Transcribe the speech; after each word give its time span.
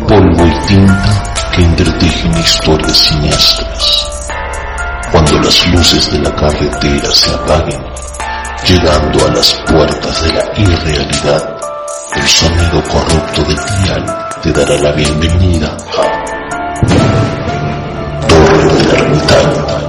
Polvo 0.00 0.46
y 0.46 0.66
tinta 0.66 1.22
que 1.54 1.62
entretejen 1.62 2.38
historias 2.38 2.98
siniestras. 2.98 4.08
Cuando 5.10 5.40
las 5.40 5.66
luces 5.68 6.12
de 6.12 6.18
la 6.18 6.34
carretera 6.34 7.10
se 7.12 7.34
apaguen, 7.34 7.82
llegando 8.66 9.26
a 9.26 9.30
las 9.30 9.54
puertas 9.66 10.22
de 10.22 10.32
la 10.32 10.44
irrealidad, 10.56 11.56
el 12.16 12.26
sonido 12.26 12.82
corrupto 12.84 13.42
del 13.44 13.56
dial 13.84 14.04
te 14.42 14.52
dará 14.52 14.76
la 14.78 14.92
bienvenida 14.92 15.68
a 15.68 16.26
Torre 18.26 18.74
del 18.74 18.90
Ermitaño. 18.90 19.85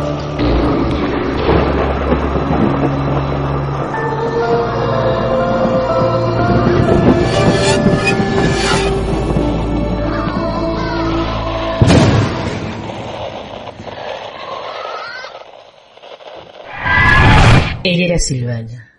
Ella 17.89 18.03
era 18.03 18.19
Silvana. 18.19 18.91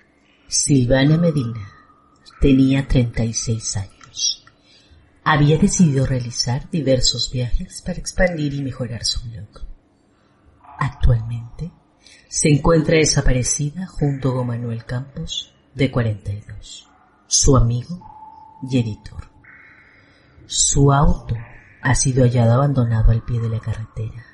Silvana 0.47 1.19
Medina. 1.19 1.61
Tenía 2.41 2.89
36 2.89 3.77
años. 3.77 4.47
Había 5.25 5.59
decidido 5.59 6.07
realizar 6.07 6.71
diversos 6.71 7.31
viajes 7.31 7.83
para 7.83 7.99
expandir 7.99 8.55
y 8.55 8.63
mejorar 8.63 9.05
su 9.05 9.29
blog. 9.29 9.67
Actualmente 10.79 11.71
se 12.29 12.49
encuentra 12.49 12.97
desaparecida 12.97 13.87
junto 13.87 14.33
con 14.33 14.47
Manuel 14.47 14.87
Campos, 14.87 15.53
de 15.75 15.91
42, 15.91 16.89
su 17.27 17.59
amigo 17.59 18.01
y 18.71 18.79
editor. 18.79 19.29
Su 20.47 20.95
auto 20.95 21.37
ha 21.83 21.95
sido 21.95 22.25
hallado 22.25 22.55
abandonado 22.55 23.13
al 23.13 23.23
pie 23.23 23.39
de 23.39 23.51
la 23.51 23.61
carretera, 23.61 24.25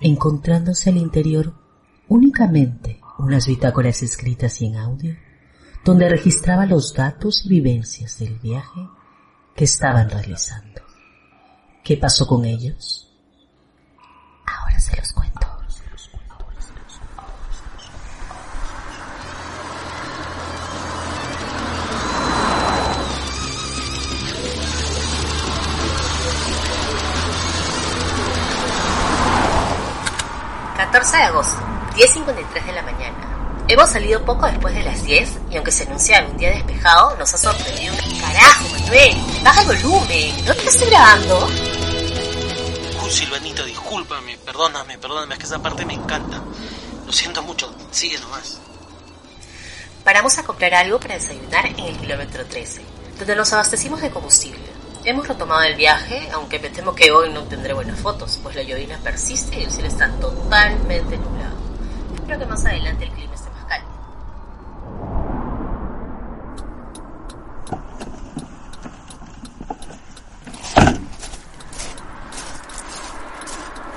encontrándose 0.00 0.90
al 0.90 0.98
interior 0.98 1.52
únicamente 2.06 3.00
unas 3.18 3.46
bitácoras 3.46 4.02
escritas 4.02 4.60
y 4.60 4.66
en 4.66 4.76
audio, 4.76 5.16
donde 5.84 6.08
registraba 6.08 6.66
los 6.66 6.94
datos 6.94 7.44
y 7.44 7.48
vivencias 7.48 8.18
del 8.18 8.38
viaje 8.38 8.88
que 9.54 9.64
estaban 9.64 10.10
realizando. 10.10 10.82
¿Qué 11.84 11.96
pasó 11.96 12.26
con 12.26 12.44
ellos? 12.44 13.10
Ahora 14.46 14.78
se 14.78 14.96
los 14.96 15.12
cuento. 15.12 15.46
de 31.12 31.22
agosto, 31.22 31.75
10.53 31.96 32.66
de 32.66 32.72
la 32.72 32.82
mañana. 32.82 33.64
Hemos 33.68 33.88
salido 33.88 34.22
poco 34.22 34.44
después 34.44 34.74
de 34.74 34.82
las 34.82 35.02
10 35.02 35.38
y 35.50 35.56
aunque 35.56 35.72
se 35.72 35.84
anunciaba 35.84 36.28
un 36.28 36.36
día 36.36 36.50
despejado, 36.50 37.16
nos 37.16 37.32
ha 37.32 37.38
sorprendido 37.38 37.94
un 37.94 38.20
carajo, 38.20 38.68
Manuel. 38.68 39.16
Baja 39.42 39.62
el 39.62 39.66
volumen, 39.66 40.44
¿no 40.44 40.54
te 40.54 40.66
estoy 40.66 40.90
grabando? 40.90 41.46
Uy, 43.02 43.10
Silvanito, 43.10 43.64
discúlpame, 43.64 44.36
perdóname, 44.36 44.98
perdóname, 44.98 45.34
es 45.34 45.40
que 45.40 45.46
esa 45.46 45.58
parte 45.58 45.86
me 45.86 45.94
encanta. 45.94 46.38
Lo 47.06 47.12
siento 47.12 47.42
mucho, 47.42 47.74
sigue 47.90 48.18
nomás. 48.18 48.60
Paramos 50.04 50.36
a 50.36 50.44
comprar 50.44 50.74
algo 50.74 51.00
para 51.00 51.14
desayunar 51.14 51.64
en 51.64 51.78
el 51.78 51.96
kilómetro 51.96 52.44
13, 52.44 52.82
donde 53.18 53.34
nos 53.34 53.50
abastecimos 53.54 54.02
de 54.02 54.10
combustible. 54.10 54.60
Hemos 55.02 55.26
retomado 55.26 55.62
el 55.62 55.76
viaje, 55.76 56.28
aunque 56.34 56.58
me 56.58 56.68
temo 56.68 56.94
que 56.94 57.10
hoy 57.10 57.30
no 57.30 57.44
tendré 57.44 57.72
buenas 57.72 57.98
fotos, 57.98 58.38
pues 58.42 58.54
la 58.54 58.62
llovina 58.62 58.98
persiste 58.98 59.60
y 59.60 59.64
el 59.64 59.70
cielo 59.70 59.88
está 59.88 60.10
totalmente 60.20 61.16
nublado. 61.16 61.55
Espero 62.26 62.40
que 62.40 62.46
más 62.46 62.66
adelante 62.66 63.04
el 63.04 63.10
clima 63.12 63.34
esté 63.34 63.50
más 63.50 63.64
cálido. 63.66 63.90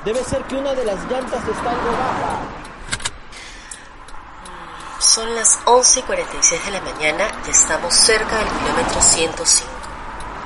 Debe 0.05 0.23
ser 0.25 0.43
que 0.43 0.55
una 0.57 0.75
de 0.75 0.85
las 0.85 1.03
llantas 1.09 1.47
está 1.47 1.71
algo 1.71 1.91
baja. 1.91 2.39
Son 4.99 5.33
las 5.33 5.59
11 5.65 5.99
y 5.99 6.03
46 6.03 6.65
de 6.65 6.71
la 6.71 6.81
mañana 6.81 7.27
y 7.47 7.49
estamos 7.49 7.95
cerca 7.95 8.37
del 8.37 8.47
kilómetro 8.47 9.01
105. 9.01 9.71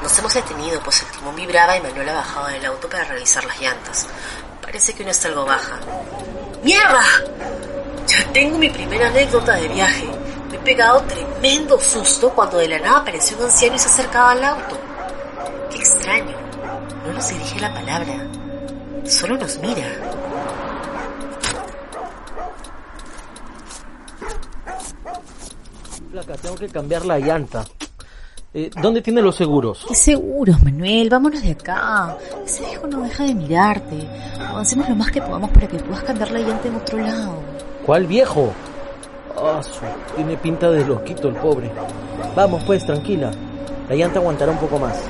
Nos 0.04 0.20
hemos 0.20 0.34
detenido 0.34 0.80
pues 0.80 1.02
el 1.02 1.10
timón 1.10 1.36
vibraba 1.36 1.76
y 1.76 1.82
Manuel 1.82 2.08
ha 2.08 2.14
bajado 2.14 2.48
del 2.48 2.66
auto 2.66 2.88
para 2.88 3.04
revisar 3.04 3.44
las 3.44 3.60
llantas. 3.60 4.08
Parece 4.62 4.94
que 4.94 5.02
uno 5.02 5.12
está 5.12 5.28
algo 5.28 5.44
baja. 5.44 5.82
¡Mierda! 6.64 7.04
Tengo 8.34 8.58
mi 8.58 8.70
primera 8.70 9.08
anécdota 9.08 9.56
de 9.56 9.68
viaje. 9.68 10.06
Me 10.50 10.56
he 10.58 10.60
pegado 10.60 11.02
tremendo 11.02 11.80
susto 11.80 12.30
cuando 12.32 12.58
de 12.58 12.68
la 12.68 12.80
nada 12.80 12.98
apareció 13.00 13.38
un 13.38 13.44
anciano 13.44 13.76
y 13.76 13.80
se 13.80 13.88
acercaba 13.88 14.32
al 14.32 14.44
auto. 14.44 14.78
Qué 15.72 15.78
extraño. 15.78 16.36
No 17.06 17.14
nos 17.14 17.30
dirige 17.30 17.60
la 17.60 17.74
palabra. 17.74 18.28
Solo 19.06 19.38
nos 19.38 19.58
mira. 19.60 19.88
Placa, 26.12 26.36
tengo 26.36 26.56
que 26.56 26.70
cambiar 26.70 27.06
la 27.06 27.20
llanta. 27.20 27.66
Eh, 28.54 28.70
¿Dónde 28.80 29.02
tiene 29.02 29.20
los 29.20 29.36
seguros? 29.36 29.84
¿Qué 29.88 29.96
seguros, 29.96 30.62
Manuel? 30.62 31.10
Vámonos 31.10 31.42
de 31.42 31.52
acá. 31.52 32.16
Ese 32.46 32.64
viejo 32.64 32.86
no 32.86 33.02
deja 33.02 33.24
de 33.24 33.34
mirarte. 33.34 34.08
Avancemos 34.48 34.88
lo 34.90 34.96
más 34.96 35.12
que 35.12 35.22
podamos 35.22 35.50
para 35.50 35.68
que 35.68 35.80
puedas 35.80 36.04
cambiar 36.04 36.32
la 36.32 36.40
llanta 36.40 36.68
en 36.68 36.76
otro 36.76 37.00
lado. 37.00 37.53
¿Cuál 37.86 38.08
viejo? 38.08 38.54
Ah, 39.38 39.62
tiene 40.16 40.38
pinta 40.38 40.72
de 40.72 40.86
loquito 40.86 41.28
el 41.28 41.36
pobre. 41.36 41.70
Vamos 42.34 42.64
pues, 42.66 42.86
tranquila. 42.86 43.32
La 43.90 43.96
llanta 43.96 44.20
aguantará 44.20 44.54
un 44.54 44.58
poco 44.58 44.80
más. 44.80 45.04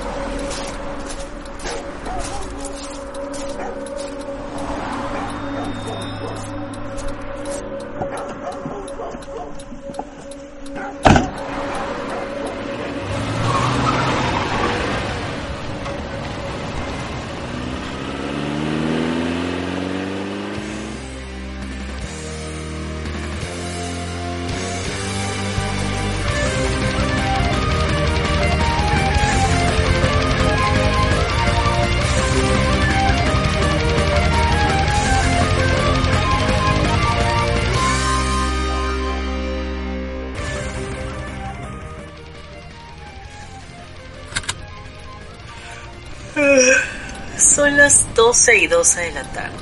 Son 47.38 47.76
las 47.76 48.12
12 48.14 48.58
y 48.58 48.66
12 48.66 49.00
de 49.02 49.12
la 49.12 49.22
tarde. 49.22 49.54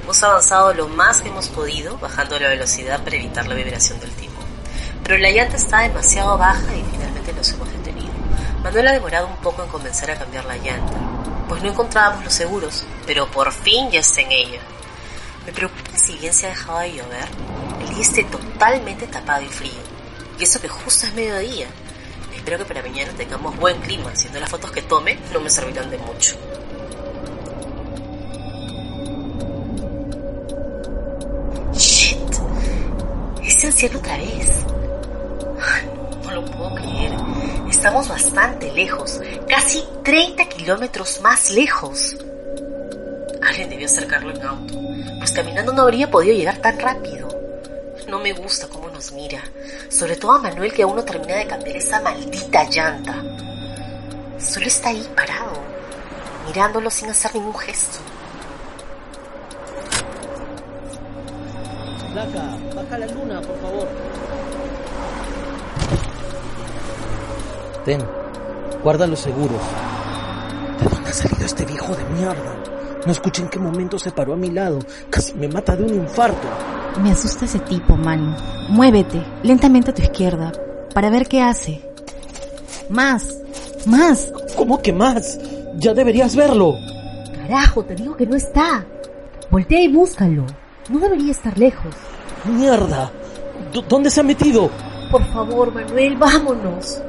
Hemos 0.00 0.22
avanzado 0.22 0.72
lo 0.72 0.86
más 0.86 1.20
que 1.20 1.28
hemos 1.28 1.48
podido, 1.48 1.98
bajando 1.98 2.38
la 2.38 2.48
velocidad 2.48 3.02
para 3.02 3.16
evitar 3.16 3.48
la 3.48 3.54
vibración 3.56 3.98
del 3.98 4.12
timón. 4.12 4.44
Pero 5.02 5.18
la 5.18 5.30
llanta 5.30 5.56
está 5.56 5.80
demasiado 5.80 6.38
baja 6.38 6.72
y 6.76 6.84
finalmente 6.92 7.32
nos 7.32 7.50
hemos 7.52 7.68
detenido. 7.72 8.12
Manuel 8.62 8.88
ha 8.88 8.92
demorado 8.92 9.26
un 9.26 9.36
poco 9.38 9.64
en 9.64 9.68
comenzar 9.70 10.12
a 10.12 10.18
cambiar 10.18 10.44
la 10.44 10.56
llanta, 10.56 10.94
pues 11.48 11.62
no 11.62 11.70
encontrábamos 11.70 12.24
los 12.24 12.32
seguros, 12.32 12.84
pero 13.06 13.28
por 13.28 13.50
fin 13.52 13.90
ya 13.90 13.98
está 13.98 14.20
en 14.20 14.30
ella. 14.30 14.60
Me 15.44 15.52
preocupa 15.52 15.96
si 15.96 16.16
bien 16.18 16.32
se 16.32 16.46
ha 16.46 16.50
dejado 16.50 16.78
de 16.78 16.92
llover, 16.92 17.28
el 17.80 17.88
día 17.88 18.02
esté 18.02 18.24
totalmente 18.24 19.08
tapado 19.08 19.42
y 19.42 19.48
frío, 19.48 19.82
y 20.38 20.44
eso 20.44 20.60
que 20.60 20.68
justo 20.68 21.06
es 21.06 21.14
mediodía. 21.14 21.66
Espero 22.44 22.58
que 22.58 22.66
para 22.66 22.82
mañana 22.82 23.10
tengamos 23.16 23.56
buen 23.56 23.80
clima, 23.80 24.14
siendo 24.14 24.38
las 24.38 24.50
fotos 24.50 24.70
que 24.70 24.82
tome 24.82 25.16
no 25.32 25.40
me 25.40 25.48
servirán 25.48 25.88
de 25.88 25.96
mucho. 25.96 26.36
Shit, 31.72 32.34
ese 33.42 33.66
anciano 33.68 33.98
otra 33.98 34.18
vez. 34.18 34.66
no 36.22 36.30
lo 36.32 36.44
puedo 36.44 36.74
creer. 36.74 37.14
Estamos 37.70 38.08
bastante 38.08 38.70
lejos, 38.74 39.22
casi 39.48 39.82
30 40.02 40.44
kilómetros 40.50 41.22
más 41.22 41.50
lejos. 41.50 42.14
Alguien 43.40 43.70
debió 43.70 43.86
acercarlo 43.86 44.32
en 44.32 44.42
auto, 44.42 44.74
pues 45.16 45.32
caminando 45.32 45.72
no 45.72 45.80
habría 45.80 46.10
podido 46.10 46.36
llegar 46.36 46.58
tan 46.58 46.78
rápido. 46.78 47.33
No 48.14 48.20
me 48.20 48.32
gusta 48.32 48.68
cómo 48.68 48.88
nos 48.90 49.10
mira, 49.10 49.42
sobre 49.88 50.14
todo 50.14 50.34
a 50.34 50.38
Manuel 50.38 50.72
que 50.72 50.84
aún 50.84 50.94
no 50.94 51.02
termina 51.02 51.34
de 51.34 51.48
cambiar 51.48 51.76
esa 51.76 52.00
maldita 52.00 52.62
llanta. 52.70 53.12
Solo 54.38 54.66
está 54.66 54.90
ahí 54.90 55.04
parado, 55.16 55.60
mirándolo 56.46 56.90
sin 56.90 57.10
hacer 57.10 57.34
ningún 57.34 57.56
gesto. 57.56 57.98
Flaca, 62.12 62.56
baja 62.76 62.98
la 62.98 63.06
luna, 63.06 63.40
por 63.40 63.60
favor. 63.60 63.88
Ten, 67.84 68.00
guarda 68.84 69.08
los 69.08 69.18
seguros. 69.18 69.60
¿De 70.80 70.88
dónde 70.88 71.10
ha 71.10 71.14
salido 71.14 71.44
este 71.44 71.64
viejo 71.64 71.92
de 71.96 72.04
mierda? 72.04 72.54
No 73.04 73.10
escuché 73.10 73.42
en 73.42 73.48
qué 73.48 73.58
momento 73.58 73.98
se 73.98 74.12
paró 74.12 74.34
a 74.34 74.36
mi 74.36 74.52
lado. 74.52 74.78
Casi 75.10 75.34
me 75.34 75.48
mata 75.48 75.74
de 75.74 75.82
un 75.82 75.94
infarto. 75.94 76.73
Me 77.02 77.10
asusta 77.10 77.44
ese 77.44 77.58
tipo, 77.60 77.96
man. 77.96 78.36
Muévete 78.68 79.22
lentamente 79.42 79.90
a 79.90 79.94
tu 79.94 80.02
izquierda 80.02 80.52
para 80.94 81.10
ver 81.10 81.26
qué 81.26 81.42
hace. 81.42 81.82
Más, 82.88 83.28
más. 83.86 84.32
¿Cómo 84.56 84.80
que 84.80 84.92
más? 84.92 85.38
Ya 85.76 85.92
deberías 85.94 86.36
verlo. 86.36 86.76
Carajo, 87.36 87.84
te 87.84 87.94
digo 87.94 88.16
que 88.16 88.26
no 88.26 88.36
está. 88.36 88.84
Voltea 89.50 89.80
y 89.82 89.88
búscalo. 89.92 90.46
No 90.88 90.98
debería 91.00 91.32
estar 91.32 91.58
lejos. 91.58 91.94
Mierda. 92.44 93.10
¿Dó- 93.72 93.82
¿Dónde 93.82 94.10
se 94.10 94.20
ha 94.20 94.24
metido? 94.24 94.70
Por 95.10 95.24
favor, 95.32 95.72
Manuel, 95.72 96.16
vámonos. 96.16 97.00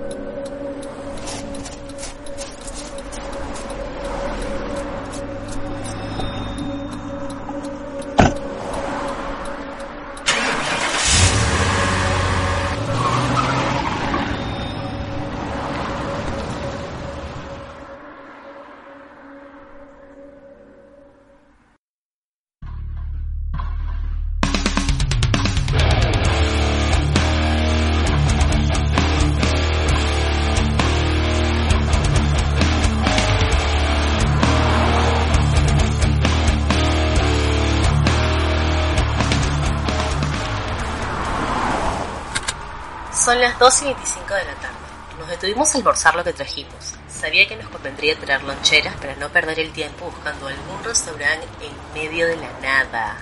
Son 43.26 43.42
las 43.42 43.58
2 43.58 43.82
y 43.82 43.86
25 43.86 44.34
de 44.36 44.46
la 44.46 44.54
tarde. 44.54 44.76
Nos 45.18 45.28
detuvimos 45.28 45.74
a 45.74 45.80
almorzar 45.80 46.16
lo 46.16 46.24
que 46.24 46.32
trajimos. 46.32 46.94
Sabía 47.10 47.48
que 47.48 47.56
nos 47.56 47.68
convendría 47.70 48.16
traer 48.20 48.44
loncheras 48.44 48.94
para 48.98 49.16
no 49.16 49.30
perder 49.30 49.60
el 49.62 49.72
tiempo 49.72 50.06
buscando 50.06 50.48
algún 50.48 50.84
restaurante 50.84 51.48
en 51.60 52.00
medio 52.00 52.28
de 52.28 52.36
la 52.36 52.52
nada. 52.62 53.18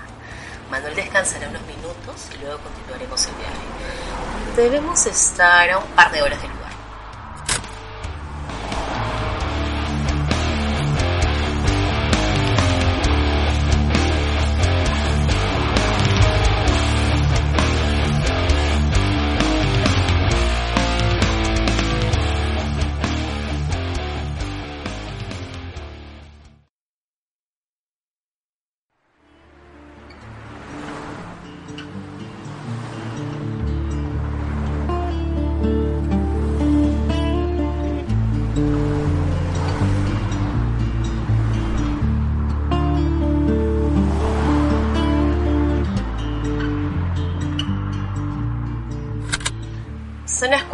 Manuel 0.70 0.94
descansará 0.94 1.48
unos 1.48 1.62
minutos 1.62 2.28
y 2.34 2.44
luego 2.44 2.58
continuaremos 2.58 3.26
el 3.28 3.34
viaje. 3.36 3.54
Debemos 4.56 5.06
estar 5.06 5.70
a 5.70 5.78
un 5.78 5.86
par 5.92 6.12
de 6.12 6.20
horas 6.20 6.42
del 6.42 6.50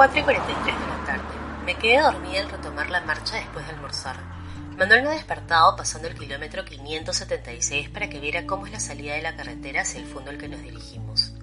4 0.00 0.19
y 0.19 0.23
43 0.23 0.64
de 0.64 0.87
la 0.87 1.05
tarde. 1.05 1.25
Me 1.67 1.75
quedé 1.75 2.00
dormida 2.00 2.41
al 2.41 2.49
retomar 2.49 2.88
la 2.88 3.02
marcha 3.02 3.37
después 3.37 3.67
de 3.67 3.75
almorzar. 3.75 4.17
Manuel 4.79 5.02
me 5.02 5.11
ha 5.11 5.12
despertado 5.12 5.76
pasando 5.76 6.08
el 6.08 6.14
kilómetro 6.14 6.64
576 6.64 7.91
para 7.91 8.08
que 8.08 8.19
viera 8.19 8.47
cómo 8.47 8.64
es 8.64 8.73
la 8.73 8.81
salida 8.81 9.12
de 9.12 9.20
la 9.20 9.37
carretera 9.37 9.82
hacia 9.82 10.00
el 10.00 10.06
fondo 10.06 10.31
al 10.31 10.38
que 10.38 10.49
nos 10.49 10.62
dirigimos. 10.62 11.35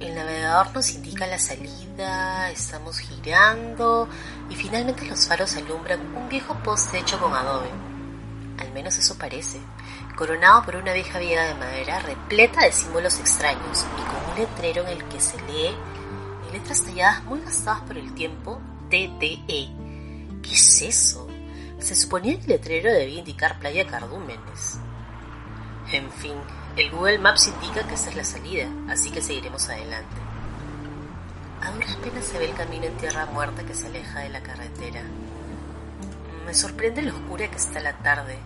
El 0.00 0.16
navegador 0.16 0.74
nos 0.74 0.90
indica 0.90 1.28
la 1.28 1.38
salida, 1.38 2.50
estamos 2.50 2.98
girando 2.98 4.08
y 4.48 4.56
finalmente 4.56 5.06
los 5.06 5.28
faros 5.28 5.56
alumbran 5.56 6.00
un 6.16 6.28
viejo 6.28 6.54
poste 6.64 6.98
hecho 6.98 7.20
con 7.20 7.32
adobe. 7.34 7.70
Al 8.58 8.72
menos 8.72 8.98
eso 8.98 9.16
parece, 9.16 9.60
coronado 10.16 10.64
por 10.64 10.74
una 10.74 10.92
vieja 10.92 11.20
viga 11.20 11.44
de 11.44 11.54
madera 11.54 12.00
repleta 12.00 12.64
de 12.64 12.72
símbolos 12.72 13.20
extraños 13.20 13.86
y 13.96 14.02
con 14.10 14.32
un 14.32 14.40
letrero 14.40 14.82
en 14.82 14.88
el 14.88 15.04
que 15.04 15.20
se 15.20 15.40
lee 15.42 15.72
letras 16.52 16.82
talladas 16.82 17.24
muy 17.24 17.40
gastadas 17.40 17.82
por 17.82 17.96
el 17.96 18.12
tiempo 18.14 18.60
TTE. 18.88 19.68
¿Qué 20.42 20.52
es 20.52 20.82
eso? 20.82 21.28
Se 21.78 21.94
suponía 21.94 22.36
que 22.36 22.42
el 22.42 22.48
letrero 22.48 22.92
debía 22.92 23.20
indicar 23.20 23.58
Playa 23.58 23.86
Cardúmenes. 23.86 24.78
En 25.92 26.10
fin, 26.10 26.34
el 26.76 26.90
Google 26.90 27.18
Maps 27.18 27.48
indica 27.48 27.86
que 27.86 27.94
esa 27.94 28.10
es 28.10 28.16
la 28.16 28.24
salida, 28.24 28.68
así 28.88 29.10
que 29.10 29.22
seguiremos 29.22 29.68
adelante. 29.68 30.16
A 31.62 31.70
duras 31.72 31.96
penas 31.96 32.24
se 32.24 32.38
ve 32.38 32.46
el 32.46 32.54
camino 32.54 32.86
en 32.86 32.96
tierra 32.96 33.26
muerta 33.26 33.64
que 33.64 33.74
se 33.74 33.86
aleja 33.86 34.20
de 34.20 34.30
la 34.30 34.42
carretera. 34.42 35.02
Me 36.46 36.54
sorprende 36.54 37.02
lo 37.02 37.14
oscura 37.14 37.50
que 37.50 37.56
está 37.56 37.80
la 37.80 37.98
tarde. 37.98 38.38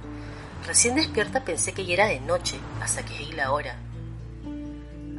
Recién 0.67 0.95
despierta 0.95 1.45
pensé 1.45 1.73
que 1.73 1.85
ya 1.85 1.95
era 1.95 2.07
de 2.07 2.21
noche, 2.21 2.59
hasta 2.83 3.05
que 3.05 3.19
vi 3.19 3.33
la 3.33 3.53
hora. 3.53 3.77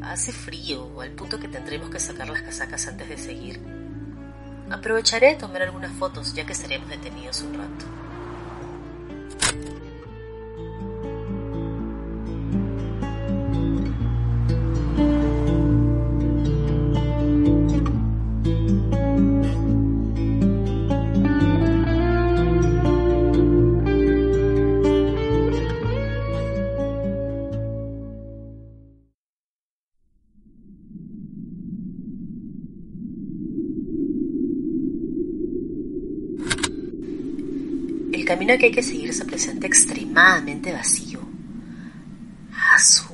Hace 0.06 0.32
frío, 0.32 1.02
al 1.02 1.12
punto 1.12 1.40
que 1.40 1.48
tendremos 1.48 1.90
que 1.90 2.00
sacar 2.00 2.30
las 2.30 2.44
casacas 2.44 2.88
antes 2.88 3.10
de 3.10 3.18
seguir. 3.18 3.60
Aprovecharé 4.70 5.30
de 5.30 5.36
tomar 5.36 5.64
algunas 5.64 5.92
fotos, 5.94 6.34
ya 6.34 6.46
que 6.46 6.54
estaremos 6.54 6.88
detenidos 6.90 7.42
un 7.42 7.56
rato. 7.56 8.05
El 38.26 38.30
camino 38.30 38.58
que 38.58 38.66
hay 38.66 38.72
que 38.72 38.82
seguir 38.82 39.14
se 39.14 39.24
presenta 39.24 39.68
extremadamente 39.68 40.74
vacío. 40.74 41.20
Asu. 42.74 43.06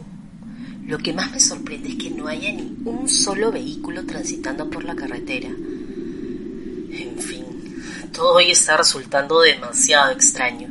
Lo 0.86 0.98
que 1.00 1.12
más 1.12 1.30
me 1.32 1.40
sorprende 1.42 1.90
es 1.90 1.96
que 1.96 2.12
no 2.12 2.28
haya 2.28 2.50
ni 2.54 2.78
un 2.86 3.10
solo 3.10 3.52
vehículo 3.52 4.06
transitando 4.06 4.70
por 4.70 4.86
la 4.86 4.96
carretera. 4.96 5.50
En 5.50 7.18
fin, 7.20 7.44
todo 8.14 8.36
hoy 8.36 8.52
está 8.52 8.78
resultando 8.78 9.42
demasiado 9.42 10.14
extraño. 10.14 10.70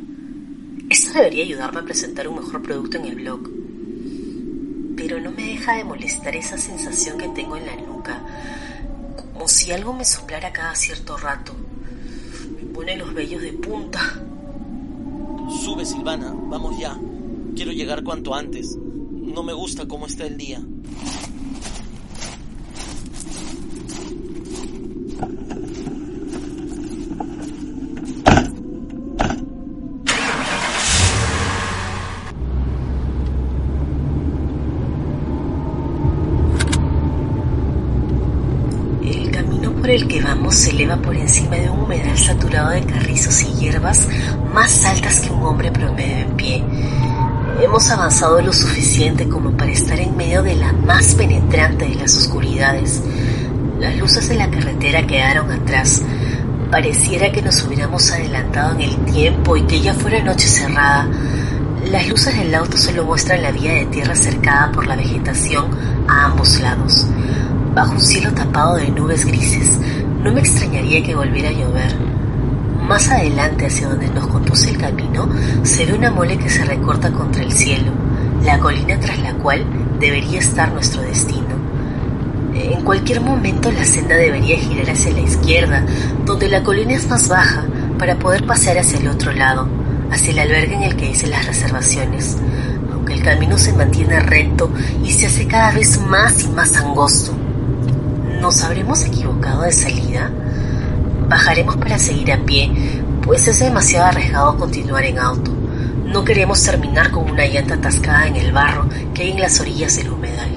Esto 0.89 1.13
debería 1.13 1.43
ayudarme 1.43 1.81
a 1.81 1.85
presentar 1.85 2.27
un 2.27 2.37
mejor 2.37 2.63
producto 2.63 2.97
en 2.97 3.05
el 3.05 3.15
blog. 3.17 3.47
Pero 4.97 5.21
no 5.21 5.29
me 5.29 5.45
deja 5.45 5.75
de 5.75 5.83
molestar 5.83 6.35
esa 6.35 6.57
sensación 6.57 7.19
que 7.19 7.29
tengo 7.29 7.57
en 7.57 7.67
la 7.67 7.75
nuca, 7.75 8.19
como 9.17 9.47
si 9.47 9.71
algo 9.71 9.93
me 9.93 10.03
soplara 10.03 10.51
cada 10.51 10.73
cierto 10.73 11.15
rato. 11.15 11.55
Me 12.55 12.63
pone 12.73 12.97
los 12.97 13.13
vellos 13.13 13.43
de 13.43 13.53
punta. 13.53 14.29
Sube, 15.63 15.85
Silvana, 15.85 16.33
vamos 16.49 16.79
ya. 16.79 16.99
Quiero 17.55 17.71
llegar 17.71 18.03
cuanto 18.03 18.33
antes. 18.33 18.75
No 18.77 19.43
me 19.43 19.53
gusta 19.53 19.87
cómo 19.87 20.07
está 20.07 20.25
el 20.25 20.35
día. 20.35 20.59
El 39.03 39.31
camino 39.31 39.71
por 39.73 39.80
el 39.91 40.07
que 40.07 40.21
vamos 40.21 40.55
se 40.55 40.71
eleva 40.71 40.95
por 40.95 41.15
encima 41.15 41.57
de 41.57 41.69
un 41.69 41.81
humedal 41.81 42.17
saturado 42.17 42.69
de 42.69 42.81
carrizos 42.83 43.43
y 43.43 43.53
hierbas 43.55 44.07
más 44.53 44.85
altas 44.85 45.19
que 45.19 45.29
un 45.29 45.43
hombre 45.43 45.71
promedio 45.71 46.17
en 46.17 46.31
pie. 46.37 46.63
Hemos 47.61 47.91
avanzado 47.91 48.41
lo 48.41 48.53
suficiente 48.53 49.27
como 49.27 49.51
para 49.51 49.71
estar 49.71 49.99
en 49.99 50.15
medio 50.15 50.43
de 50.43 50.55
la 50.55 50.71
más 50.71 51.13
penetrante 51.15 51.89
de 51.89 51.95
las 51.95 52.15
oscuridades. 52.15 53.01
Las 53.79 53.97
luces 53.97 54.29
de 54.29 54.35
la 54.35 54.49
carretera 54.49 55.05
quedaron 55.05 55.51
atrás. 55.51 56.01
Pareciera 56.71 57.31
que 57.31 57.41
nos 57.41 57.61
hubiéramos 57.63 58.09
adelantado 58.11 58.75
en 58.75 58.81
el 58.81 58.95
tiempo 59.05 59.57
y 59.57 59.63
que 59.63 59.81
ya 59.81 59.93
fuera 59.93 60.23
noche 60.23 60.47
cerrada. 60.47 61.07
Las 61.91 62.07
luces 62.07 62.37
del 62.37 62.55
auto 62.55 62.77
solo 62.77 63.03
muestran 63.03 63.41
la 63.41 63.51
vía 63.51 63.73
de 63.73 63.85
tierra 63.87 64.15
cercada 64.15 64.71
por 64.71 64.87
la 64.87 64.95
vegetación 64.95 65.65
a 66.07 66.27
ambos 66.27 66.61
lados. 66.61 67.07
Bajo 67.73 67.93
un 67.93 68.01
cielo 68.01 68.33
tapado 68.33 68.75
de 68.75 68.89
nubes 68.89 69.25
grises, 69.25 69.79
no 70.23 70.33
me 70.33 70.41
extrañaría 70.41 71.01
que 71.01 71.15
volviera 71.15 71.47
a 71.47 71.53
llover. 71.53 71.95
Más 72.85 73.09
adelante, 73.09 73.67
hacia 73.67 73.87
donde 73.87 74.09
nos 74.09 74.27
conduce 74.27 74.71
el 74.71 74.77
camino, 74.77 75.29
se 75.63 75.85
ve 75.85 75.93
una 75.93 76.11
mole 76.11 76.37
que 76.37 76.49
se 76.49 76.65
recorta 76.65 77.09
contra 77.13 77.41
el 77.41 77.51
cielo, 77.53 77.93
la 78.43 78.59
colina 78.59 78.99
tras 78.99 79.19
la 79.19 79.33
cual 79.35 79.63
debería 80.01 80.39
estar 80.39 80.69
nuestro 80.73 81.01
destino. 81.01 81.47
En 82.53 82.83
cualquier 82.83 83.21
momento 83.21 83.71
la 83.71 83.85
senda 83.85 84.15
debería 84.17 84.57
girar 84.57 84.89
hacia 84.89 85.13
la 85.13 85.21
izquierda, 85.21 85.85
donde 86.25 86.49
la 86.49 86.63
colina 86.63 86.91
es 86.91 87.07
más 87.07 87.29
baja, 87.29 87.63
para 87.97 88.19
poder 88.19 88.45
pasear 88.45 88.79
hacia 88.79 88.99
el 88.99 89.07
otro 89.07 89.31
lado, 89.31 89.69
hacia 90.11 90.33
el 90.33 90.39
albergue 90.39 90.75
en 90.75 90.83
el 90.83 90.97
que 90.97 91.11
hice 91.11 91.27
las 91.27 91.45
reservaciones, 91.45 92.37
aunque 92.91 93.13
el 93.13 93.23
camino 93.23 93.57
se 93.57 93.71
mantiene 93.71 94.19
recto 94.19 94.69
y 95.05 95.11
se 95.11 95.27
hace 95.27 95.47
cada 95.47 95.71
vez 95.71 96.01
más 96.01 96.43
y 96.43 96.49
más 96.49 96.75
angosto. 96.75 97.40
¿Nos 98.41 98.63
habremos 98.63 99.05
equivocado 99.05 99.61
de 99.61 99.71
salida? 99.71 100.31
Bajaremos 101.29 101.77
para 101.77 101.99
seguir 101.99 102.31
a 102.31 102.43
pie, 102.43 102.71
pues 103.21 103.47
es 103.47 103.59
demasiado 103.59 104.07
arriesgado 104.07 104.57
continuar 104.57 105.05
en 105.05 105.19
auto. 105.19 105.51
No 106.07 106.25
queremos 106.25 106.63
terminar 106.63 107.11
con 107.11 107.29
una 107.29 107.45
llanta 107.45 107.75
atascada 107.75 108.25
en 108.25 108.37
el 108.37 108.51
barro 108.51 108.89
que 109.13 109.21
hay 109.21 109.31
en 109.31 109.41
las 109.41 109.59
orillas 109.59 109.95
del 109.95 110.09
humedal. 110.09 110.49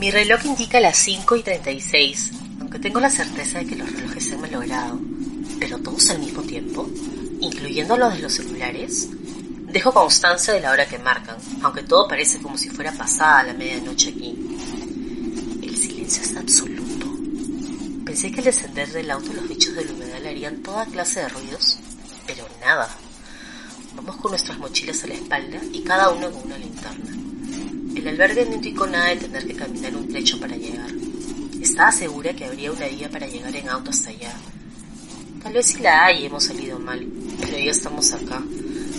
Mi 0.00 0.10
reloj 0.10 0.46
indica 0.46 0.80
las 0.80 0.96
5 0.96 1.36
y 1.36 1.42
36, 1.42 2.41
aunque 2.72 2.88
tengo 2.88 3.00
la 3.00 3.10
certeza 3.10 3.58
de 3.58 3.66
que 3.66 3.76
los 3.76 3.92
relojes 3.92 4.24
se 4.24 4.34
han 4.34 4.40
malogrado. 4.40 4.98
¿Pero 5.60 5.76
todos 5.80 6.08
al 6.08 6.20
mismo 6.20 6.40
tiempo? 6.40 6.88
¿Incluyendo 7.38 7.98
los 7.98 8.14
de 8.14 8.20
los 8.20 8.32
celulares? 8.32 9.10
Dejo 9.70 9.92
constancia 9.92 10.54
de 10.54 10.60
la 10.60 10.70
hora 10.70 10.88
que 10.88 10.98
marcan, 10.98 11.36
aunque 11.60 11.82
todo 11.82 12.08
parece 12.08 12.38
como 12.38 12.56
si 12.56 12.70
fuera 12.70 12.90
pasada 12.92 13.42
la 13.42 13.52
medianoche 13.52 14.08
aquí. 14.08 14.34
El 15.62 15.76
silencio 15.76 16.22
es 16.22 16.34
absoluto. 16.34 17.14
Pensé 18.06 18.30
que 18.32 18.38
al 18.38 18.44
descender 18.46 18.90
del 18.90 19.10
auto 19.10 19.34
los 19.34 19.46
bichos 19.50 19.74
del 19.74 19.90
humedal 19.90 20.26
harían 20.26 20.62
toda 20.62 20.86
clase 20.86 21.20
de 21.20 21.28
ruidos, 21.28 21.78
pero 22.26 22.48
nada. 22.62 22.88
Vamos 23.96 24.16
con 24.16 24.30
nuestras 24.30 24.56
mochilas 24.56 25.04
a 25.04 25.08
la 25.08 25.14
espalda 25.14 25.60
y 25.74 25.82
cada 25.82 26.08
uno 26.08 26.30
con 26.30 26.44
una 26.44 26.56
linterna. 26.56 27.10
El 27.94 28.08
albergue 28.08 28.46
no 28.46 28.54
indicó 28.54 28.86
nada 28.86 29.10
de 29.10 29.16
tener 29.16 29.46
que 29.46 29.56
caminar 29.56 29.94
un 29.94 30.08
trecho 30.08 30.40
para 30.40 30.56
llegar. 30.56 31.01
Estaba 31.62 31.92
segura 31.92 32.34
que 32.34 32.44
habría 32.44 32.72
una 32.72 32.88
vía 32.88 33.08
para 33.08 33.28
llegar 33.28 33.54
en 33.54 33.68
auto 33.68 33.90
hasta 33.90 34.10
allá. 34.10 34.32
Tal 35.40 35.52
vez 35.52 35.66
si 35.66 35.78
la 35.78 36.06
hay 36.06 36.26
hemos 36.26 36.42
salido 36.42 36.76
mal, 36.80 37.06
pero 37.40 37.56
ya 37.56 37.70
estamos 37.70 38.12
acá. 38.12 38.42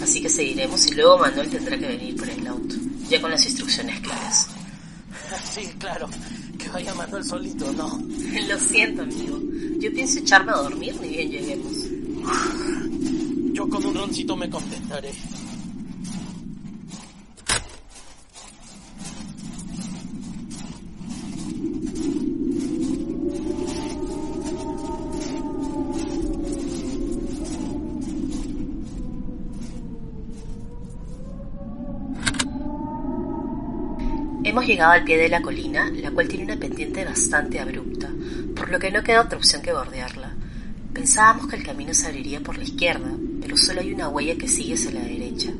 Así 0.01 0.22
que 0.22 0.29
seguiremos 0.29 0.88
y 0.88 0.96
luego 0.96 1.17
Manuel 1.17 1.50
tendrá 1.50 1.77
que 1.77 1.88
venir 1.88 2.15
por 2.15 2.29
el 2.29 2.48
auto, 2.48 2.75
ya 3.10 3.20
con 3.20 3.32
las 3.32 3.46
instrucciones 3.46 4.00
claras. 4.00 4.48
Sí, 5.53 5.67
claro. 5.77 6.08
Que 6.58 6.70
vaya 6.70 6.93
Manuel 6.93 7.24
solito, 7.25 7.72
¿no? 7.74 8.01
Lo 8.48 8.60
siento, 8.60 9.01
amigo. 9.01 9.39
Yo 9.79 9.91
pienso 9.91 10.20
echarme 10.20 10.53
a 10.53 10.55
dormir 10.55 10.96
ni 11.01 11.10
bien 11.10 11.32
lleguemos. 11.32 11.74
Yo 13.51 13.67
con 13.67 13.86
un 13.86 13.93
roncito 13.93 14.38
me 14.38 14.50
contentaré. 14.50 15.12
Llegado 34.74 34.94
al 34.94 35.03
pie 35.03 35.18
de 35.20 35.30
la 35.30 35.44
colina, 35.44 35.92
la 35.92 36.10
cual 36.10 36.27
tiene 36.27 36.46
una 36.46 36.58
pendiente 36.58 37.06
bastante 37.06 37.60
abrupta, 37.60 38.10
por 38.56 38.72
lo 38.72 38.80
que 38.80 38.89
no 38.89 39.03
queda 39.03 39.22
otra 39.22 39.38
opción 39.38 39.62
que 39.62 39.72
bordearla. 39.72 40.34
Pensábamos 40.92 41.46
que 41.46 41.58
el 41.58 41.63
camino 41.63 41.94
se 41.94 42.08
abriría 42.08 42.39
por 42.39 42.58
la 42.58 42.63
izquierda, 42.63 43.12
pero 43.39 43.56
solo 43.56 43.82
hay 43.82 43.94
una 43.94 44.10
huella 44.10 44.36
que 44.36 44.48
sigue 44.48 44.74
hacia 44.74 44.89
la 44.89 45.01
derecha. 45.01 45.51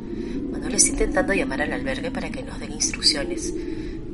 Manuel 0.52 0.74
está 0.74 0.90
intentando 0.90 1.32
llamar 1.32 1.62
al 1.62 1.74
albergue 1.74 2.10
para 2.10 2.32
que 2.32 2.42
nos 2.42 2.60
den 2.60 2.72
instrucciones, 2.72 3.54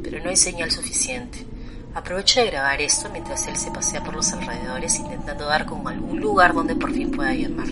pero 0.03 0.21
no 0.21 0.31
hay 0.31 0.35
señal 0.35 0.69
suficiente. 0.69 1.45
Aprovecho 1.93 2.41
de 2.41 2.47
grabar 2.47 2.81
esto 2.81 3.07
mientras 3.09 3.47
él 3.47 3.55
se 3.55 3.71
pasea 3.71 4.03
por 4.03 4.17
los 4.17 4.33
alrededores 4.33 4.99
intentando 4.99 5.45
dar 5.45 5.65
con 5.65 5.87
algún 5.87 6.19
lugar 6.19 6.53
donde 6.53 6.75
por 6.75 6.91
fin 6.91 7.09
pueda 7.09 7.33
llamar. 7.33 7.69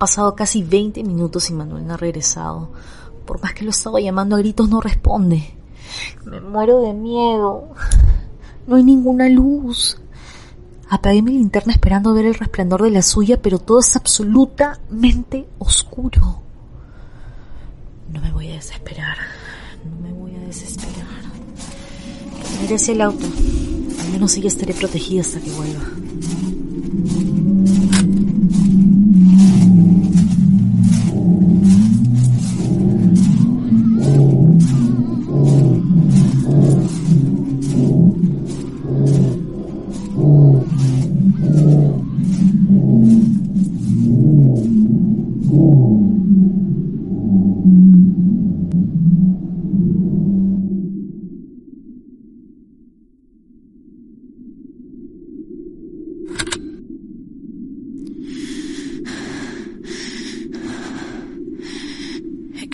Pasado 0.00 0.34
casi 0.34 0.64
20 0.64 1.04
minutos 1.04 1.50
y 1.50 1.52
Manuel 1.52 1.86
no 1.86 1.94
ha 1.94 1.98
regresado. 1.98 2.70
Por 3.26 3.40
más 3.40 3.52
que 3.52 3.64
lo 3.64 3.70
estaba 3.70 4.00
llamando 4.00 4.34
a 4.34 4.38
gritos, 4.38 4.68
no 4.68 4.80
responde. 4.80 5.54
Me 6.24 6.40
muero 6.40 6.80
de 6.80 6.94
miedo. 6.94 7.68
No 8.66 8.76
hay 8.76 8.82
ninguna 8.82 9.28
luz. 9.28 9.98
Apagué 10.88 11.22
mi 11.22 11.32
linterna 11.32 11.74
esperando 11.74 12.14
ver 12.14 12.24
el 12.24 12.34
resplandor 12.34 12.82
de 12.82 12.90
la 12.90 13.02
suya, 13.02 13.40
pero 13.40 13.58
todo 13.58 13.78
es 13.78 13.94
absolutamente 13.94 15.46
oscuro. 15.58 16.40
No 18.10 18.20
me 18.22 18.32
voy 18.32 18.48
a 18.48 18.54
desesperar. 18.54 19.18
No 19.84 20.08
me 20.08 20.12
voy 20.14 20.34
a 20.34 20.40
desesperar. 20.40 21.06
Hacia 22.74 22.94
el 22.94 23.00
auto. 23.02 23.26
Al 24.00 24.10
menos 24.12 24.36
ella 24.36 24.48
estaré 24.48 24.72
protegida 24.72 25.20
hasta 25.20 25.40
que 25.40 25.50
vuelva. 25.50 25.82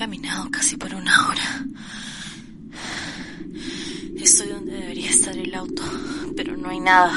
Caminado 0.06 0.48
casi 0.52 0.76
por 0.76 0.94
una 0.94 1.28
hora. 1.28 1.66
Estoy 4.16 4.46
donde 4.50 4.70
debería 4.70 5.10
estar 5.10 5.36
el 5.36 5.52
auto, 5.52 5.82
pero 6.36 6.56
no 6.56 6.68
hay 6.68 6.78
nada. 6.78 7.12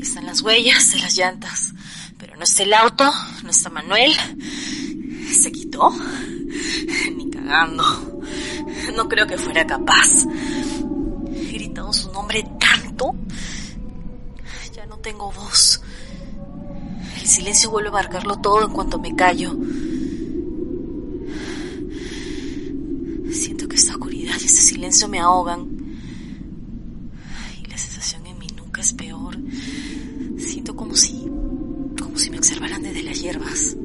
Están 0.00 0.24
las 0.24 0.40
huellas 0.40 0.90
de 0.92 1.00
las 1.00 1.18
llantas, 1.18 1.74
pero 2.16 2.34
no 2.36 2.44
está 2.44 2.62
el 2.62 2.72
auto, 2.72 3.04
no 3.44 3.50
está 3.50 3.68
Manuel. 3.68 4.10
¿Se 5.30 5.52
quitó? 5.52 5.94
Ni 7.14 7.28
cagando. 7.28 7.84
No 8.96 9.06
creo 9.06 9.26
que 9.26 9.36
fuera 9.36 9.66
capaz. 9.66 10.24
He 11.30 11.52
gritado 11.52 11.92
su 11.92 12.10
nombre 12.10 12.42
tanto. 12.58 13.14
Ya 14.74 14.86
no 14.86 14.96
tengo 14.96 15.30
voz. 15.30 15.82
El 17.20 17.26
silencio 17.26 17.70
vuelve 17.70 17.88
a 17.88 17.90
abarcarlo 17.90 18.36
todo 18.36 18.64
en 18.64 18.72
cuanto 18.72 18.98
me 18.98 19.14
callo. 19.14 19.54
Siento 23.30 23.68
que 23.68 23.76
esta 23.76 23.92
oscuridad 23.92 24.34
y 24.40 24.46
este 24.46 24.62
silencio 24.92 25.08
me 25.08 25.18
ahogan. 25.18 25.68
Y 27.62 27.66
la 27.66 27.76
sensación 27.76 28.26
en 28.26 28.38
mi 28.38 28.46
nuca 28.46 28.80
es 28.80 28.94
peor. 28.94 29.36
Siento 30.38 30.74
como 30.74 30.94
si. 30.94 31.26
como 32.00 32.16
si 32.16 32.30
me 32.30 32.38
observaran 32.38 32.82
desde 32.82 33.02
las 33.02 33.20
hierbas. 33.20 33.76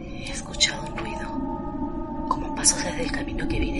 He 0.00 0.30
escuchado 0.30 0.86
un 0.92 0.96
ruido, 0.96 2.26
como 2.28 2.54
pasos 2.54 2.84
desde 2.84 3.02
el 3.02 3.10
camino 3.10 3.48
que 3.48 3.58
viene 3.58 3.73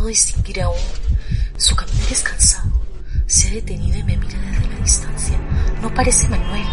Lo 0.00 0.04
puedo 0.04 0.16
distinguir 0.16 0.62
aún. 0.62 0.78
Su 1.58 1.76
caminar 1.76 2.10
es 2.10 2.22
cansado. 2.22 2.70
Se 3.26 3.48
ha 3.48 3.50
detenido 3.50 3.98
y 3.98 4.02
me 4.02 4.16
mira 4.16 4.38
desde 4.40 4.66
la 4.66 4.76
distancia. 4.76 5.38
No 5.82 5.92
parece 5.92 6.26
Manuel. 6.30 6.64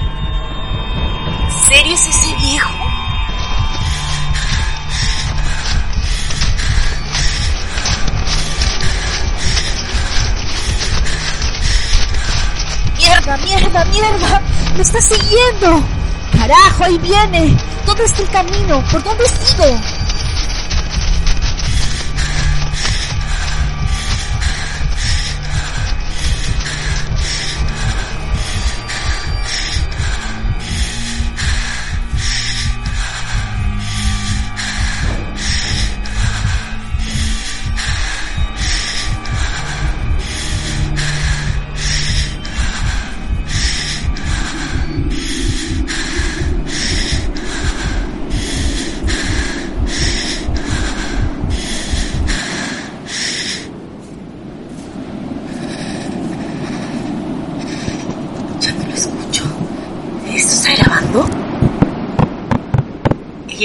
¿Serio 1.67 1.93
es 1.93 2.07
ese 2.07 2.35
viejo? 2.37 2.73
¡Mierda, 12.97 13.37
mierda, 13.39 13.85
mierda! 13.85 14.41
¡Me 14.73 14.81
está 14.81 15.01
siguiendo! 15.01 15.83
¡Carajo, 16.31 16.85
ahí 16.85 16.97
viene! 16.99 17.57
¿Dónde 17.85 18.05
está 18.05 18.21
el 18.21 18.29
camino? 18.29 18.81
¿Por 18.89 19.03
dónde 19.03 19.25
sigo? 19.27 19.96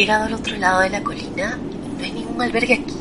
Llegado 0.02 0.24
al 0.24 0.34
otro 0.34 0.56
lado 0.56 0.80
de 0.80 0.90
la 0.90 1.00
colina 1.04 1.56
no 1.96 2.04
hay 2.04 2.10
ningún 2.10 2.42
albergue 2.42 2.74
aquí. 2.74 2.96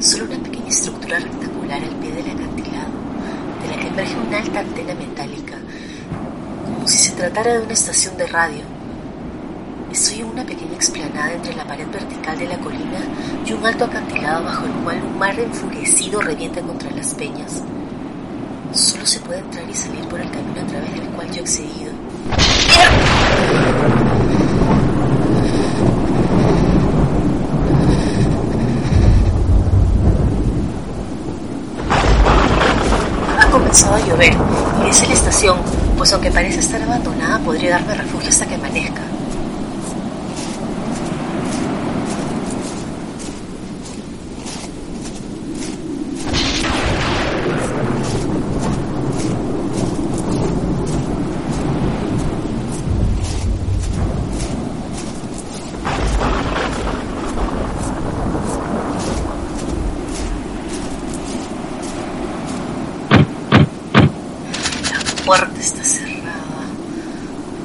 Solo 0.00 0.24
una 0.24 0.42
pequeña 0.42 0.68
estructura 0.68 1.18
rectangular 1.18 1.82
al 1.82 1.94
pie 1.96 2.10
del 2.10 2.30
acantilado, 2.30 2.88
de 3.60 3.68
la 3.68 3.76
que 3.82 3.88
emerge 3.88 4.16
una 4.26 4.38
alta 4.38 4.60
antena 4.60 4.94
metálica, 4.94 5.58
como 6.64 6.88
si 6.88 6.96
se 6.96 7.12
tratara 7.12 7.52
de 7.52 7.64
una 7.64 7.74
estación 7.74 8.16
de 8.16 8.26
radio. 8.28 8.62
Estoy 9.92 10.20
en 10.20 10.28
una 10.28 10.46
pequeña 10.46 10.72
explanada 10.74 11.34
entre 11.34 11.54
la 11.54 11.66
pared 11.66 11.86
vertical 11.92 12.38
de 12.38 12.46
la 12.46 12.58
colina 12.60 13.00
y 13.44 13.52
un 13.52 13.66
alto 13.66 13.84
acantilado 13.84 14.44
bajo 14.44 14.64
el 14.64 14.72
cual 14.72 15.02
un 15.02 15.18
mar 15.18 15.38
enfurecido 15.38 16.22
revienta 16.22 16.62
contra 16.62 16.90
las 16.92 17.12
peñas. 17.12 17.62
Solo 18.72 19.04
se 19.04 19.20
puede 19.20 19.40
entrar 19.40 19.68
y 19.68 19.74
salir 19.74 20.08
por 20.08 20.18
el 20.18 20.30
camino 20.30 20.62
a 20.62 20.66
través 20.66 20.94
del 20.94 21.08
cual 21.10 21.30
yo 21.30 21.36
he 21.36 21.40
accedido. 21.40 21.92
Ha 33.38 33.50
comenzado 33.50 33.94
a 33.94 34.06
llover 34.06 34.34
es 35.02 35.08
la 35.08 35.14
estación, 35.14 35.58
pues 35.98 36.12
aunque 36.12 36.30
parece 36.30 36.60
estar 36.60 36.80
abandonada, 36.82 37.38
podría 37.40 37.70
darme 37.70 37.94
refugio 37.94 38.28
hasta 38.28 38.46
que 38.46 38.54
amanezca. 38.54 39.02
La 64.92 65.32
puerta 65.32 65.60
está 65.60 65.82
cerrada. 65.82 66.32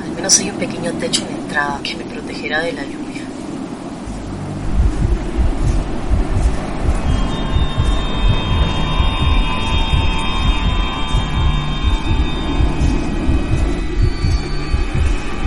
Al 0.04 0.12
menos 0.16 0.40
hay 0.40 0.50
un 0.50 0.56
pequeño 0.58 0.92
techo 0.94 1.22
en 1.22 1.28
la 1.28 1.38
entrada 1.42 1.80
que 1.84 1.94
protegerá 2.52 2.62
de 2.62 2.74
la 2.74 2.84
lluvia. 2.84 3.24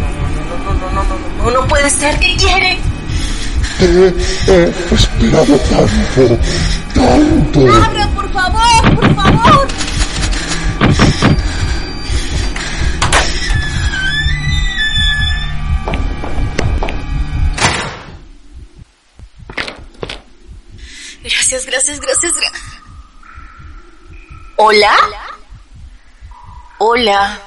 No, 0.00 0.08
no, 0.10 0.24
no, 0.58 0.74
no, 0.74 0.90
no, 0.90 1.02
no, 1.04 1.44
no, 1.44 1.60
no 1.60 1.68
puede 1.68 1.90
ser. 1.90 2.18
¿Qué 2.18 2.36
quiere? 2.36 2.78
Te 4.46 4.52
he 4.52 4.94
esperado 4.94 5.58
tanto, 5.58 6.38
tanto. 6.94 7.72
¡Abra, 7.84 8.08
por 8.14 8.32
favor! 8.32 8.94
¡Por 8.94 9.14
favor! 9.14 9.68
gracias, 21.84 22.00
gracias. 22.00 22.32
Gra 22.34 22.50
¿Hola? 24.56 24.96
Hola. 26.78 27.40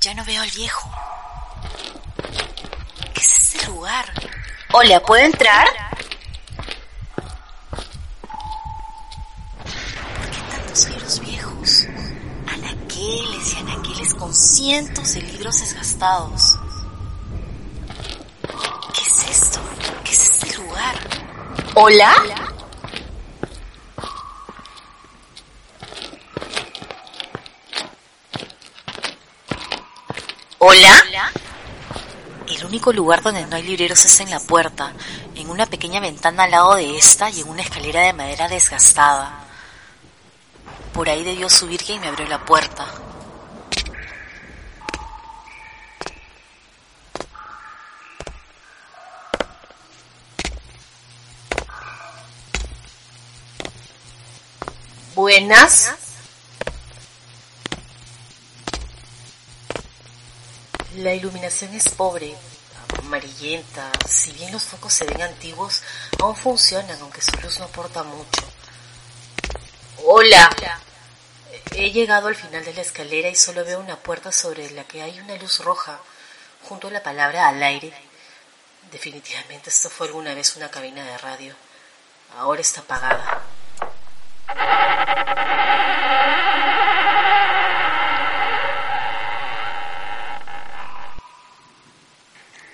Ya 0.00 0.14
no 0.14 0.24
veo 0.24 0.40
al 0.40 0.50
viejo. 0.50 0.90
¿Qué 3.12 3.20
es 3.20 3.54
ese 3.54 3.66
lugar? 3.66 4.06
Hola, 4.72 5.00
¿puedo 5.00 5.22
entrar? 5.22 5.68
¿Por 10.16 10.30
qué 10.30 10.40
tantos 10.50 10.88
libros 10.88 11.20
viejos? 11.20 11.86
Anaqueles 12.46 13.54
y 13.54 13.56
anaqueles 13.58 14.14
con 14.14 14.34
cientos 14.34 15.14
de 15.14 15.22
libros 15.22 15.60
desgastados. 15.60 16.59
Lugar? 20.80 20.98
¿Hola? 21.74 22.14
¿Hola? 30.58 31.32
El 32.48 32.66
único 32.66 32.92
lugar 32.92 33.22
donde 33.22 33.46
no 33.46 33.56
hay 33.56 33.62
libreros 33.62 34.04
es 34.04 34.20
en 34.20 34.30
la 34.30 34.40
puerta, 34.40 34.92
en 35.34 35.48
una 35.48 35.66
pequeña 35.66 36.00
ventana 36.00 36.44
al 36.44 36.50
lado 36.50 36.74
de 36.74 36.96
esta 36.96 37.30
y 37.30 37.40
en 37.40 37.48
una 37.48 37.62
escalera 37.62 38.02
de 38.02 38.12
madera 38.12 38.48
desgastada. 38.48 39.44
Por 40.92 41.08
ahí 41.08 41.24
debió 41.24 41.48
subir 41.48 41.82
quien 41.82 42.00
me 42.00 42.08
abrió 42.08 42.26
la 42.26 42.44
puerta. 42.44 42.86
Buenas. 55.20 55.92
La 60.96 61.12
iluminación 61.12 61.74
es 61.74 61.90
pobre, 61.90 62.34
amarillenta. 63.00 63.92
Si 64.08 64.32
bien 64.32 64.50
los 64.50 64.62
focos 64.62 64.94
se 64.94 65.04
ven 65.04 65.20
antiguos, 65.20 65.82
aún 66.20 66.34
funcionan, 66.34 66.98
aunque 67.02 67.20
su 67.20 67.36
luz 67.42 67.58
no 67.58 67.66
aporta 67.66 68.02
mucho. 68.02 68.40
Hola. 70.06 70.48
He 71.72 71.90
llegado 71.90 72.28
al 72.28 72.34
final 72.34 72.64
de 72.64 72.72
la 72.72 72.80
escalera 72.80 73.28
y 73.28 73.34
solo 73.34 73.62
veo 73.62 73.78
una 73.78 73.96
puerta 73.96 74.32
sobre 74.32 74.70
la 74.70 74.84
que 74.84 75.02
hay 75.02 75.20
una 75.20 75.36
luz 75.36 75.58
roja, 75.58 76.00
junto 76.66 76.88
a 76.88 76.92
la 76.92 77.02
palabra 77.02 77.46
al 77.46 77.62
aire. 77.62 77.92
Definitivamente 78.90 79.68
esto 79.68 79.90
fue 79.90 80.06
alguna 80.06 80.32
vez 80.32 80.56
una 80.56 80.70
cabina 80.70 81.04
de 81.04 81.18
radio. 81.18 81.54
Ahora 82.38 82.62
está 82.62 82.80
apagada. 82.80 83.49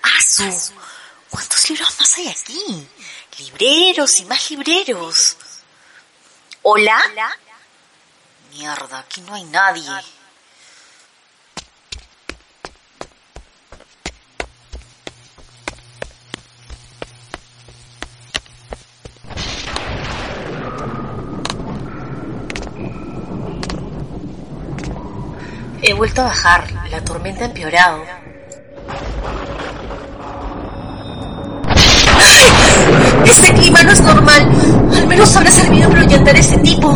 ¡Asu! 0.03 0.73
¿Cuántos 1.31 1.69
libros 1.71 1.99
más 1.99 2.19
hay 2.19 2.29
aquí? 2.29 2.89
Libreros 3.39 4.21
y 4.21 4.25
más 4.25 4.51
libreros. 4.51 5.37
¿Hola? 6.63 7.01
Mierda, 8.51 8.99
aquí 8.99 9.21
no 9.21 9.35
hay 9.35 9.45
nadie. 9.45 9.89
Vuelto 25.97 26.21
a 26.21 26.25
bajar. 26.25 26.65
La 26.91 27.01
tormenta 27.03 27.45
ha 27.45 27.47
empeorado. 27.47 28.03
¡Ay! 32.19 32.51
Este 33.25 33.55
clima 33.55 33.83
no 33.83 33.93
es 33.93 34.01
normal. 34.01 34.51
Al 34.95 35.07
menos 35.07 35.37
habrá 35.37 35.51
servido 35.51 35.89
para 35.89 36.03
ahuyentar 36.03 36.37
a 36.37 36.39
ese 36.39 36.59
tipo. 36.59 36.93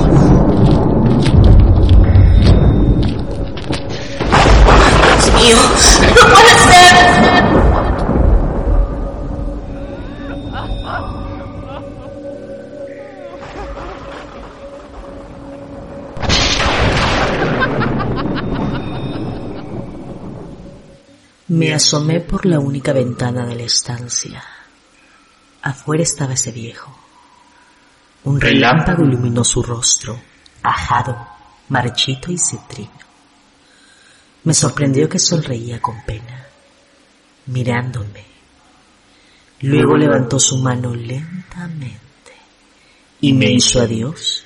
Me 21.50 21.74
asomé 21.74 22.20
por 22.20 22.46
la 22.46 22.60
única 22.60 22.92
ventana 22.92 23.44
de 23.44 23.56
la 23.56 23.64
estancia. 23.64 24.40
Afuera 25.62 26.04
estaba 26.04 26.34
ese 26.34 26.52
viejo. 26.52 26.96
Un 28.22 28.40
relámpago 28.40 29.02
iluminó 29.02 29.42
su 29.42 29.60
rostro, 29.60 30.16
ajado, 30.62 31.26
marchito 31.68 32.30
y 32.30 32.38
cetrino. 32.38 32.92
Me 34.44 34.54
sorprendió 34.54 35.08
que 35.08 35.18
sonreía 35.18 35.82
con 35.82 36.00
pena, 36.04 36.46
mirándome. 37.46 38.24
Luego 39.62 39.96
levantó 39.96 40.38
su 40.38 40.56
mano 40.58 40.94
lentamente 40.94 42.32
y 43.22 43.32
me 43.32 43.50
hizo 43.50 43.80
adiós 43.80 44.44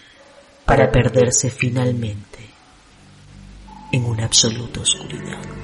para 0.64 0.90
perderse 0.90 1.50
finalmente 1.50 2.48
en 3.92 4.06
una 4.06 4.24
absoluta 4.24 4.80
oscuridad. 4.80 5.63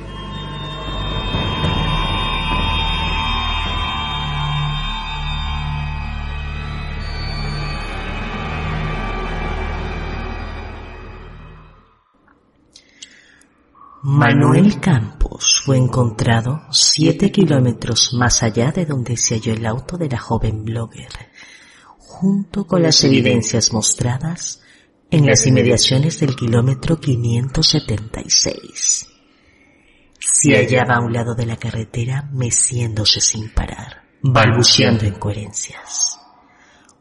Manuel 14.13 14.81
Campos 14.81 15.63
fue 15.65 15.77
encontrado 15.77 16.63
siete 16.73 17.31
kilómetros 17.31 18.13
más 18.13 18.43
allá 18.43 18.73
de 18.73 18.85
donde 18.85 19.17
se 19.17 19.37
halló 19.37 19.55
el 19.55 19.65
auto 19.65 19.97
de 19.97 20.09
la 20.09 20.19
joven 20.19 20.65
blogger, 20.65 21.07
junto 21.97 22.67
con 22.67 22.83
las 22.83 23.05
evidencias 23.05 23.73
mostradas 23.73 24.63
en 25.13 25.27
las 25.27 25.47
inmediaciones 25.47 26.19
del 26.19 26.35
kilómetro 26.35 26.99
576. 26.99 29.07
Se 30.19 30.57
hallaba 30.57 30.97
a 30.97 31.03
un 31.03 31.13
lado 31.13 31.37
de 31.37 31.47
la 31.47 31.57
carretera 31.57 32.29
meciéndose 32.33 33.21
sin 33.21 33.51
parar, 33.51 34.09
balbuceando 34.23 35.07
incoherencias. 35.07 36.19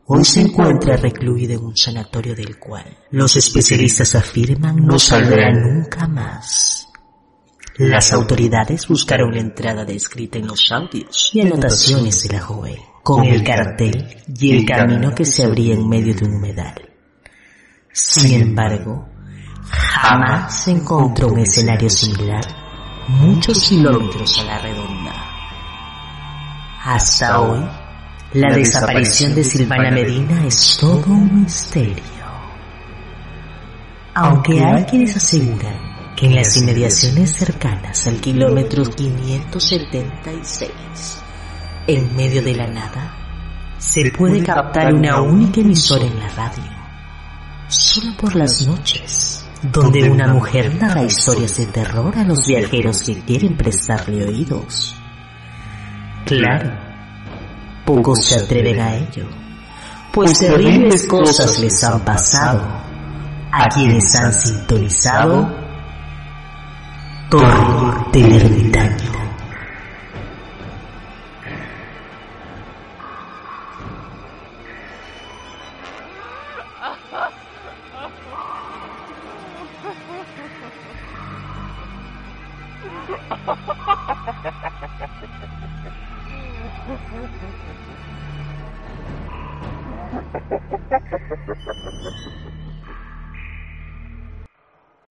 Hoy 0.06 0.24
se 0.24 0.42
encuentra 0.42 0.96
recluido 0.96 1.54
en 1.54 1.66
un 1.66 1.76
sanatorio 1.76 2.36
del 2.36 2.60
cual 2.60 3.00
los 3.10 3.36
especialistas 3.36 4.14
afirman 4.14 4.86
no 4.86 5.00
saldrá 5.00 5.52
nunca 5.52 6.08
más. 6.08 6.89
Las 7.80 8.12
autoridades 8.12 8.90
buscaron 8.90 9.34
la 9.34 9.40
entrada 9.40 9.86
descrita 9.86 10.38
en 10.38 10.48
los 10.48 10.70
audios 10.70 11.32
y 11.32 11.40
anotaciones 11.40 12.24
de 12.24 12.36
la 12.36 12.42
joven, 12.42 12.76
con 13.04 13.24
el 13.24 13.42
cartel 13.42 14.06
y 14.38 14.52
el 14.52 14.66
camino 14.66 15.16
que 15.16 15.24
se 15.24 15.46
abría 15.46 15.76
en 15.76 15.88
medio 15.88 16.14
de 16.14 16.26
un 16.26 16.34
humedal. 16.34 16.76
Sin 17.94 18.42
embargo, 18.42 19.08
jamás 19.72 20.62
se 20.66 20.72
encontró 20.72 21.30
un 21.30 21.40
escenario 21.40 21.90
similar 21.90 22.44
muchos 23.08 23.70
kilómetros 23.70 24.38
a 24.40 24.44
la 24.44 24.60
redonda. 24.60 25.14
Hasta 26.84 27.40
hoy, 27.40 27.66
la 28.34 28.54
desaparición 28.54 29.34
de 29.36 29.44
Silvana 29.46 29.90
Medina 29.90 30.46
es 30.46 30.78
todo 30.78 31.14
un 31.14 31.44
misterio. 31.44 32.04
Aunque 34.16 34.62
hay 34.62 34.84
quienes 34.84 35.16
aseguran 35.16 35.89
que 36.20 36.26
en 36.26 36.36
las 36.36 36.58
inmediaciones 36.58 37.32
cercanas 37.32 38.06
al 38.08 38.20
kilómetro 38.20 38.84
576, 38.84 40.70
en 41.88 42.14
medio 42.14 42.42
de 42.44 42.56
la 42.56 42.68
nada, 42.68 43.16
se 43.78 44.12
puede 44.12 44.44
captar 44.44 44.94
una 44.94 45.22
única 45.22 45.62
emisora 45.62 46.04
en 46.04 46.20
la 46.20 46.28
radio, 46.28 46.66
solo 47.70 48.18
por 48.18 48.36
las 48.36 48.68
noches, 48.68 49.46
donde 49.62 50.10
una 50.10 50.28
mujer 50.28 50.76
narra 50.76 51.04
historias 51.04 51.56
de 51.56 51.68
terror 51.68 52.18
a 52.18 52.26
los 52.26 52.46
viajeros 52.46 53.02
que 53.04 53.22
quieren 53.22 53.56
prestarle 53.56 54.26
oídos. 54.26 54.94
Claro, 56.26 56.74
pocos 57.86 58.26
se 58.26 58.36
atreven 58.36 58.82
a 58.82 58.98
ello, 58.98 59.26
pues 60.12 60.38
terribles 60.38 61.08
cosas 61.08 61.58
les 61.60 61.82
han 61.82 62.02
pasado. 62.02 62.90
a 63.52 63.68
quienes 63.70 64.14
han 64.16 64.32
sintonizado 64.32 65.69
Torre 67.30 68.10
del 68.12 68.42
Ermitaño. 68.42 69.10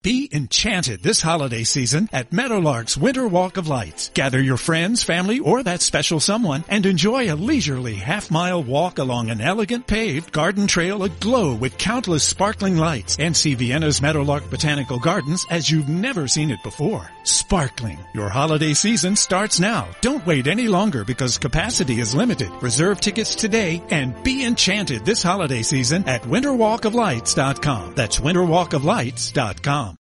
Be 0.01 0.29
enchanted 0.31 1.03
this 1.03 1.21
holiday 1.21 1.65
season 1.65 2.07
at 2.13 2.31
Meadowlark's 2.31 2.95
Winter 2.95 3.27
Walk 3.27 3.57
of 3.57 3.67
Lights. 3.67 4.11
Gather 4.13 4.41
your 4.41 4.55
friends, 4.55 5.03
family, 5.03 5.39
or 5.39 5.61
that 5.61 5.81
special 5.81 6.21
someone 6.21 6.63
and 6.69 6.85
enjoy 6.85 7.29
a 7.29 7.35
leisurely 7.35 7.95
half-mile 7.95 8.63
walk 8.63 8.97
along 8.97 9.29
an 9.29 9.41
elegant 9.41 9.87
paved 9.87 10.31
garden 10.31 10.67
trail 10.67 11.03
aglow 11.03 11.53
with 11.53 11.77
countless 11.77 12.23
sparkling 12.23 12.77
lights 12.77 13.17
and 13.19 13.35
see 13.35 13.55
Vienna's 13.55 14.01
Meadowlark 14.01 14.49
Botanical 14.49 14.99
Gardens 14.99 15.45
as 15.49 15.69
you've 15.69 15.89
never 15.89 16.29
seen 16.29 16.49
it 16.49 16.63
before. 16.63 17.11
Sparkling. 17.25 17.99
Your 18.13 18.29
holiday 18.29 18.73
season 18.73 19.17
starts 19.17 19.59
now. 19.59 19.85
Don't 19.99 20.25
wait 20.25 20.47
any 20.47 20.69
longer 20.69 21.03
because 21.03 21.37
capacity 21.37 21.99
is 21.99 22.15
limited. 22.15 22.49
Reserve 22.61 23.01
tickets 23.01 23.35
today 23.35 23.83
and 23.89 24.23
be 24.23 24.45
enchanted 24.45 25.03
this 25.03 25.21
holiday 25.21 25.61
season 25.61 26.07
at 26.07 26.21
winterwalkoflights.com. 26.21 27.95
That's 27.95 28.21
winterwalkoflights.com. 28.21 29.97